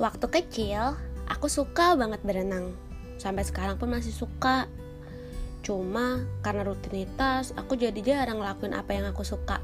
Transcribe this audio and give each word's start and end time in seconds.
Waktu 0.00 0.32
kecil, 0.32 0.96
aku 1.28 1.52
suka 1.52 1.92
banget 1.92 2.24
berenang. 2.24 2.72
Sampai 3.20 3.44
sekarang 3.44 3.76
pun 3.76 3.92
masih 3.92 4.16
suka. 4.16 4.64
Cuma 5.60 6.24
karena 6.40 6.64
rutinitas, 6.64 7.52
aku 7.52 7.76
jadi 7.76 8.00
jarang 8.00 8.40
ngelakuin 8.40 8.72
apa 8.72 8.96
yang 8.96 9.12
aku 9.12 9.28
suka. 9.28 9.60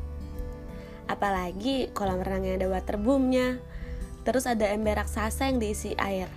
Apalagi 1.08 1.88
kolam 1.96 2.20
renang 2.20 2.44
yang 2.44 2.60
ada 2.60 2.68
waterboomnya. 2.68 3.64
Terus 4.28 4.44
ada 4.44 4.68
ember 4.68 5.00
raksasa 5.00 5.48
yang 5.48 5.56
diisi 5.56 5.96
air. 5.96 6.28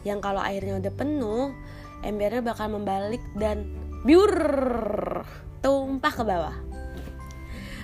Yang 0.00 0.24
kalau 0.24 0.40
airnya 0.40 0.80
udah 0.80 0.92
penuh, 0.96 1.52
embernya 2.08 2.40
bakal 2.40 2.72
membalik 2.72 3.20
dan 3.36 3.68
biur 4.08 4.32
tumpah 5.60 6.14
ke 6.16 6.24
bawah. 6.24 6.56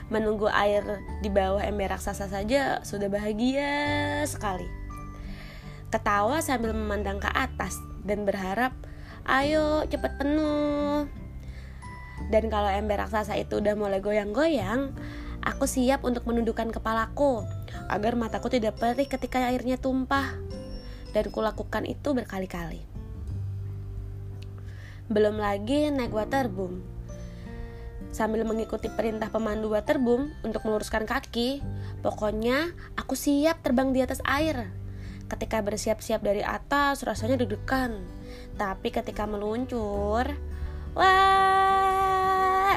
Menunggu 0.09 0.49
air 0.49 1.05
di 1.21 1.29
bawah 1.29 1.61
ember 1.61 1.93
raksasa 1.93 2.33
saja 2.33 2.81
sudah 2.89 3.13
bahagia 3.13 4.25
sekali. 4.25 4.82
Ketawa 5.93 6.41
sambil 6.41 6.73
memandang 6.73 7.21
ke 7.21 7.29
atas 7.29 7.77
dan 8.01 8.25
berharap, 8.25 8.73
ayo 9.29 9.85
cepet 9.85 10.17
penuh. 10.17 11.05
Dan 12.33 12.49
kalau 12.49 12.73
ember 12.73 12.97
raksasa 12.97 13.37
itu 13.37 13.61
udah 13.61 13.77
mulai 13.77 14.01
goyang-goyang, 14.01 14.89
aku 15.45 15.69
siap 15.69 16.01
untuk 16.09 16.25
menundukkan 16.25 16.73
kepalaku 16.73 17.45
agar 17.93 18.17
mataku 18.17 18.49
tidak 18.49 18.81
perih 18.81 19.05
ketika 19.05 19.53
airnya 19.53 19.77
tumpah. 19.77 20.33
Dan 21.13 21.29
kulakukan 21.29 21.85
itu 21.85 22.17
berkali-kali. 22.17 22.89
Belum 25.13 25.37
lagi 25.37 25.93
naik 25.93 26.09
waterboom. 26.09 26.81
Sambil 28.17 28.49
mengikuti 28.49 28.89
perintah 28.89 29.29
pemandu 29.29 29.69
waterboom 29.77 30.33
untuk 30.41 30.65
meluruskan 30.65 31.05
kaki, 31.05 31.61
pokoknya 32.01 32.73
aku 32.97 33.13
siap 33.13 33.61
terbang 33.61 33.93
di 33.93 34.01
atas 34.01 34.25
air. 34.25 34.73
Ketika 35.33 35.65
bersiap-siap 35.65 36.21
dari 36.21 36.45
atas, 36.45 37.01
rasanya 37.09 37.41
deg-degan. 37.41 38.05
Tapi 38.61 38.93
ketika 38.93 39.25
meluncur, 39.25 40.29
wah! 40.93 42.77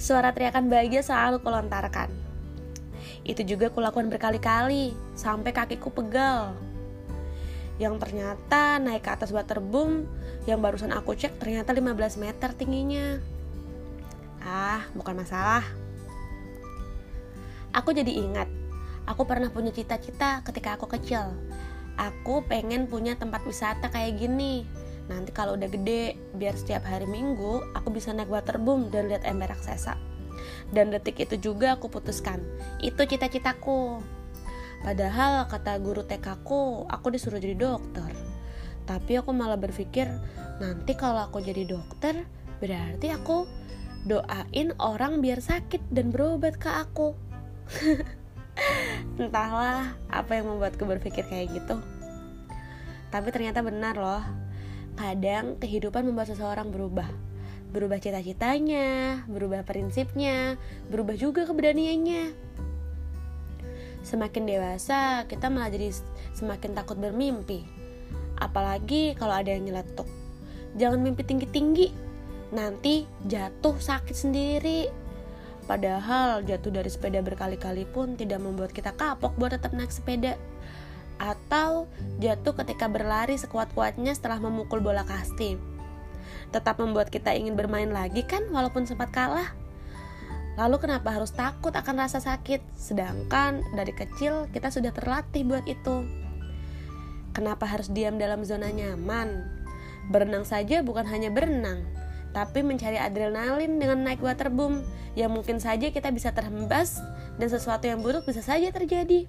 Suara 0.00 0.32
teriakan 0.32 0.72
bahagia 0.72 1.04
selalu 1.04 1.44
kulontarkan. 1.44 2.08
Itu 3.20 3.44
juga 3.44 3.68
kulakukan 3.68 4.08
berkali-kali, 4.08 4.96
sampai 5.12 5.52
kakiku 5.52 5.92
pegal 5.92 6.56
yang 7.76 8.00
ternyata 8.00 8.80
naik 8.80 9.04
ke 9.04 9.10
atas 9.12 9.36
waterboom 9.36 10.08
yang 10.48 10.64
barusan 10.64 10.96
aku 10.96 11.12
cek 11.12 11.36
ternyata 11.36 11.76
15 11.76 12.16
meter 12.16 12.56
tingginya. 12.56 13.20
Ah, 14.40 14.88
bukan 14.96 15.12
masalah. 15.20 15.60
Aku 17.76 17.92
jadi 17.92 18.08
ingat, 18.08 18.48
aku 19.06 19.22
pernah 19.24 19.48
punya 19.48 19.70
cita-cita 19.70 20.42
ketika 20.42 20.74
aku 20.76 20.90
kecil. 20.90 21.32
Aku 21.96 22.44
pengen 22.44 22.90
punya 22.90 23.16
tempat 23.16 23.40
wisata 23.48 23.88
kayak 23.88 24.20
gini. 24.20 24.68
Nanti 25.06 25.30
kalau 25.30 25.54
udah 25.54 25.70
gede, 25.70 26.18
biar 26.34 26.58
setiap 26.58 26.84
hari 26.84 27.06
minggu 27.06 27.62
aku 27.72 27.88
bisa 27.94 28.10
naik 28.12 28.28
waterboom 28.28 28.90
dan 28.90 29.08
lihat 29.08 29.24
ember 29.24 29.48
raksasa. 29.48 29.96
Dan 30.74 30.90
detik 30.90 31.22
itu 31.22 31.38
juga 31.38 31.78
aku 31.78 31.86
putuskan, 31.86 32.42
itu 32.82 32.98
cita-citaku. 32.98 34.02
Padahal 34.82 35.46
kata 35.48 35.78
guru 35.78 36.02
TK 36.04 36.42
ku, 36.42 36.84
aku 36.90 37.06
disuruh 37.14 37.40
jadi 37.40 37.54
dokter. 37.54 38.12
Tapi 38.84 39.18
aku 39.18 39.30
malah 39.30 39.58
berpikir, 39.58 40.10
nanti 40.58 40.92
kalau 40.98 41.26
aku 41.26 41.38
jadi 41.42 41.64
dokter, 41.64 42.26
berarti 42.58 43.14
aku 43.14 43.46
doain 44.06 44.70
orang 44.78 45.18
biar 45.22 45.42
sakit 45.42 45.90
dan 45.90 46.10
berobat 46.14 46.58
ke 46.58 46.70
aku. 46.70 47.14
Entahlah 49.16 49.96
apa 50.12 50.36
yang 50.36 50.52
membuatku 50.52 50.84
berpikir 50.84 51.24
kayak 51.28 51.52
gitu. 51.56 51.80
Tapi 53.08 53.28
ternyata 53.32 53.64
benar 53.64 53.96
loh. 53.96 54.24
Kadang 54.96 55.60
kehidupan 55.60 56.04
membuat 56.04 56.32
seseorang 56.32 56.72
berubah. 56.72 57.08
Berubah 57.72 58.00
cita-citanya, 58.00 59.24
berubah 59.28 59.64
prinsipnya, 59.64 60.56
berubah 60.88 61.16
juga 61.16 61.44
keberaniannya 61.44 62.46
semakin 64.06 64.46
dewasa 64.46 65.26
kita 65.26 65.50
malah 65.50 65.66
jadi 65.66 65.90
semakin 66.30 66.78
takut 66.78 66.94
bermimpi 66.94 67.66
apalagi 68.38 69.18
kalau 69.18 69.34
ada 69.34 69.50
yang 69.50 69.66
nyeletuk 69.66 70.06
jangan 70.78 71.02
mimpi 71.02 71.26
tinggi-tinggi 71.26 71.90
nanti 72.54 73.02
jatuh 73.26 73.74
sakit 73.74 74.14
sendiri 74.14 74.86
padahal 75.66 76.46
jatuh 76.46 76.70
dari 76.70 76.90
sepeda 76.90 77.20
berkali-kali 77.20 77.84
pun 77.90 78.14
tidak 78.14 78.38
membuat 78.42 78.70
kita 78.70 78.94
kapok 78.94 79.34
buat 79.36 79.54
tetap 79.54 79.74
naik 79.74 79.90
sepeda 79.90 80.38
atau 81.18 81.90
jatuh 82.22 82.54
ketika 82.64 82.86
berlari 82.86 83.34
sekuat-kuatnya 83.34 84.14
setelah 84.14 84.38
memukul 84.38 84.78
bola 84.78 85.02
kasti 85.02 85.58
tetap 86.54 86.78
membuat 86.78 87.10
kita 87.10 87.34
ingin 87.34 87.58
bermain 87.58 87.90
lagi 87.90 88.22
kan 88.22 88.46
walaupun 88.48 88.86
sempat 88.86 89.10
kalah 89.10 89.50
Lalu 90.56 90.88
kenapa 90.88 91.12
harus 91.12 91.36
takut 91.36 91.68
akan 91.68 92.00
rasa 92.00 92.16
sakit? 92.16 92.64
Sedangkan 92.72 93.60
dari 93.76 93.92
kecil 93.92 94.48
kita 94.56 94.72
sudah 94.72 94.88
terlatih 94.88 95.44
buat 95.44 95.68
itu. 95.68 96.08
Kenapa 97.36 97.68
harus 97.68 97.92
diam 97.92 98.16
dalam 98.16 98.40
zona 98.40 98.72
nyaman? 98.72 99.44
Berenang 100.08 100.48
saja 100.48 100.80
bukan 100.80 101.04
hanya 101.12 101.28
berenang, 101.28 101.84
tapi 102.36 102.60
mencari 102.60 103.00
adrenalin 103.00 103.80
dengan 103.80 104.04
naik 104.04 104.20
waterboom 104.20 104.84
yang 105.16 105.32
mungkin 105.32 105.56
saja 105.56 105.88
kita 105.88 106.12
bisa 106.12 106.36
terhembas 106.36 107.00
dan 107.40 107.48
sesuatu 107.48 107.88
yang 107.88 108.04
buruk 108.04 108.28
bisa 108.28 108.44
saja 108.44 108.68
terjadi. 108.68 109.24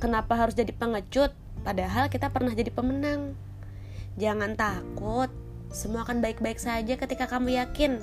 Kenapa 0.00 0.40
harus 0.40 0.56
jadi 0.56 0.72
pengecut 0.72 1.36
padahal 1.60 2.08
kita 2.08 2.32
pernah 2.32 2.56
jadi 2.56 2.72
pemenang? 2.72 3.36
Jangan 4.16 4.56
takut, 4.56 5.28
semua 5.68 6.08
akan 6.08 6.24
baik-baik 6.24 6.56
saja 6.56 6.96
ketika 6.96 7.28
kamu 7.28 7.60
yakin 7.60 8.00